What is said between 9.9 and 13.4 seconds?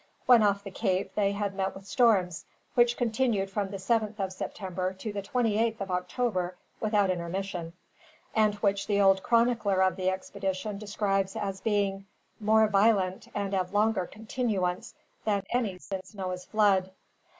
the expedition describes as being "more violent,